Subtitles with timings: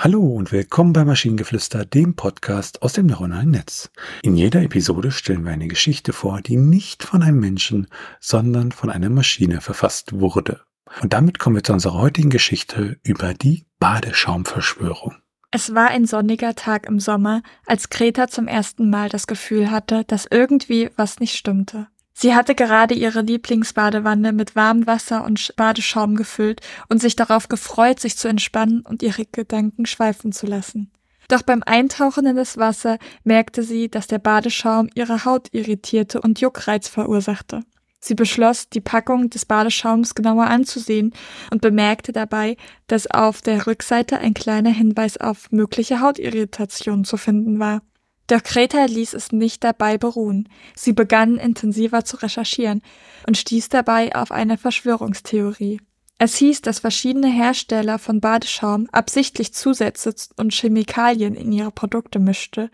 [0.00, 3.90] Hallo und willkommen bei Maschinengeflüster, dem Podcast aus dem neuronalen Netz.
[4.22, 7.88] In jeder Episode stellen wir eine Geschichte vor, die nicht von einem Menschen,
[8.20, 10.60] sondern von einer Maschine verfasst wurde.
[11.02, 15.16] Und damit kommen wir zu unserer heutigen Geschichte über die Badeschaumverschwörung.
[15.50, 20.04] Es war ein sonniger Tag im Sommer, als Greta zum ersten Mal das Gefühl hatte,
[20.04, 21.88] dass irgendwie was nicht stimmte.
[22.20, 28.00] Sie hatte gerade ihre Lieblingsbadewanne mit warmem Wasser und Badeschaum gefüllt und sich darauf gefreut,
[28.00, 30.90] sich zu entspannen und ihre Gedanken schweifen zu lassen.
[31.28, 36.40] Doch beim Eintauchen in das Wasser merkte sie, dass der Badeschaum ihre Haut irritierte und
[36.40, 37.60] Juckreiz verursachte.
[38.00, 41.12] Sie beschloss, die Packung des Badeschaums genauer anzusehen
[41.52, 42.56] und bemerkte dabei,
[42.88, 47.80] dass auf der Rückseite ein kleiner Hinweis auf mögliche Hautirritation zu finden war.
[48.28, 50.48] Doch Greta ließ es nicht dabei beruhen.
[50.76, 52.82] Sie begann intensiver zu recherchieren
[53.26, 55.80] und stieß dabei auf eine Verschwörungstheorie.
[56.18, 62.70] Es hieß, dass verschiedene Hersteller von Badeschaum absichtlich Zusätze und Chemikalien in ihre Produkte mischte,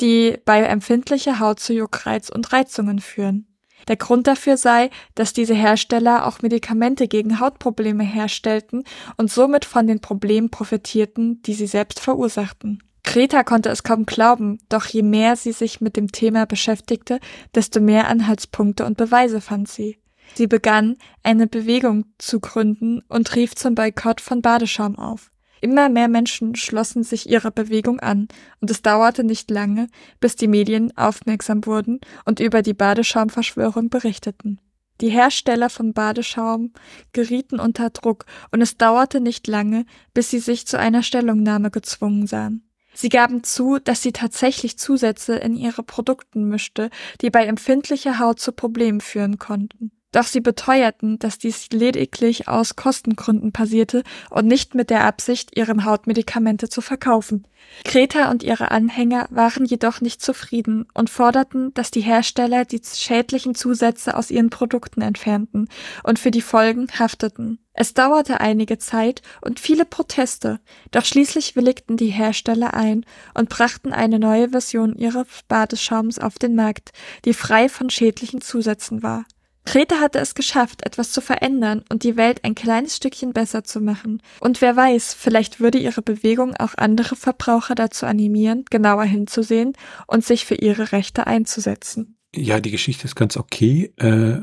[0.00, 3.46] die bei empfindlicher Haut zu Juckreiz und Reizungen führen.
[3.86, 8.84] Der Grund dafür sei, dass diese Hersteller auch Medikamente gegen Hautprobleme herstellten
[9.16, 12.82] und somit von den Problemen profitierten, die sie selbst verursachten.
[13.04, 17.18] Greta konnte es kaum glauben, doch je mehr sie sich mit dem Thema beschäftigte,
[17.54, 19.98] desto mehr Anhaltspunkte und Beweise fand sie.
[20.34, 25.30] Sie begann, eine Bewegung zu gründen und rief zum Boykott von Badeschaum auf.
[25.60, 28.28] Immer mehr Menschen schlossen sich ihrer Bewegung an,
[28.60, 34.58] und es dauerte nicht lange, bis die Medien aufmerksam wurden und über die Badeschaumverschwörung berichteten.
[35.00, 36.72] Die Hersteller von Badeschaum
[37.12, 39.84] gerieten unter Druck, und es dauerte nicht lange,
[40.14, 42.69] bis sie sich zu einer Stellungnahme gezwungen sahen.
[42.92, 48.40] Sie gaben zu, dass sie tatsächlich Zusätze in ihre Produkten mischte, die bei empfindlicher Haut
[48.40, 49.92] zu Problemen führen konnten.
[50.12, 55.84] Doch sie beteuerten, dass dies lediglich aus Kostengründen passierte und nicht mit der Absicht, ihren
[55.84, 57.46] Hautmedikamente zu verkaufen.
[57.84, 63.54] Greta und ihre Anhänger waren jedoch nicht zufrieden und forderten, dass die Hersteller die schädlichen
[63.54, 65.68] Zusätze aus ihren Produkten entfernten
[66.02, 67.58] und für die Folgen hafteten.
[67.72, 70.58] Es dauerte einige Zeit und viele Proteste,
[70.90, 76.56] doch schließlich willigten die Hersteller ein und brachten eine neue Version ihres Badeschaums auf den
[76.56, 76.90] Markt,
[77.24, 79.24] die frei von schädlichen Zusätzen war.
[79.64, 83.80] Greta hatte es geschafft, etwas zu verändern und die Welt ein kleines Stückchen besser zu
[83.80, 84.22] machen.
[84.40, 89.74] Und wer weiß, vielleicht würde ihre Bewegung auch andere Verbraucher dazu animieren, genauer hinzusehen
[90.06, 92.16] und sich für ihre Rechte einzusetzen.
[92.34, 93.92] Ja, die Geschichte ist ganz okay.
[93.96, 94.40] Äh,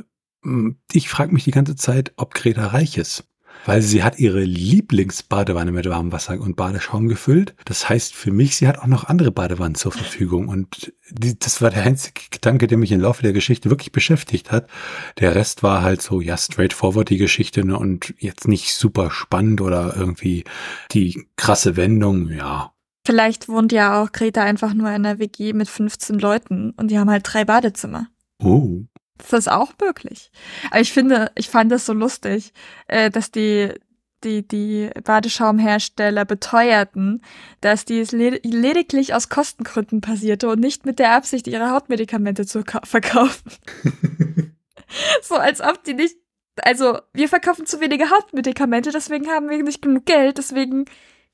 [0.91, 3.25] ich frage mich die ganze Zeit, ob Greta reich ist
[3.65, 7.55] weil sie hat ihre Lieblingsbadewanne mit warmem Wasser und Badeschaum gefüllt.
[7.65, 10.47] Das heißt für mich, sie hat auch noch andere Badewannen zur Verfügung.
[10.47, 14.51] Und die, das war der einzige Gedanke, der mich im Laufe der Geschichte wirklich beschäftigt
[14.51, 14.69] hat.
[15.19, 19.61] Der Rest war halt so, ja, straightforward die Geschichte ne, und jetzt nicht super spannend
[19.61, 20.43] oder irgendwie
[20.91, 22.73] die krasse Wendung, ja.
[23.05, 26.99] Vielleicht wohnt ja auch Greta einfach nur in einer WG mit 15 Leuten und die
[26.99, 28.07] haben halt drei Badezimmer.
[28.43, 28.81] Oh.
[29.17, 30.31] Das ist auch möglich.
[30.69, 32.53] Aber ich finde, ich fand das so lustig,
[32.87, 33.73] äh, dass die,
[34.23, 37.21] die, die Badeschaumhersteller beteuerten,
[37.61, 42.63] dass dies led lediglich aus Kostengründen passierte und nicht mit der Absicht, ihre Hautmedikamente zu
[42.83, 43.51] verkaufen.
[45.21, 46.17] so als ob die nicht,
[46.61, 50.85] also wir verkaufen zu wenige Hautmedikamente, deswegen haben wir nicht genug Geld, deswegen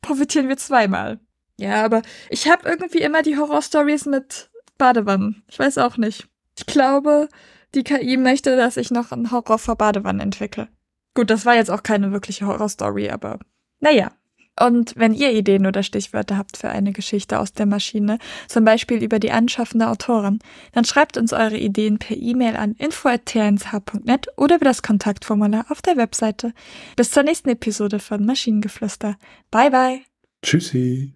[0.01, 1.19] profitieren wir zweimal.
[1.57, 5.43] Ja, aber ich habe irgendwie immer die Horrorstories mit Badewannen.
[5.47, 6.27] Ich weiß auch nicht.
[6.57, 7.29] Ich glaube,
[7.75, 10.67] die KI möchte, dass ich noch einen Horror vor Badewannen entwickle.
[11.15, 13.39] Gut, das war jetzt auch keine wirkliche Horrorstory, aber
[13.79, 14.11] naja.
[14.59, 19.03] Und wenn ihr Ideen oder Stichwörter habt für eine Geschichte aus der Maschine, zum Beispiel
[19.03, 20.39] über die anschaffende Autorin,
[20.73, 25.97] dann schreibt uns eure Ideen per E-Mail an info.tnsh.net oder über das Kontaktformular auf der
[25.97, 26.53] Webseite.
[26.95, 29.17] Bis zur nächsten Episode von Maschinengeflüster.
[29.49, 30.01] Bye bye.
[30.43, 31.15] Tschüssi.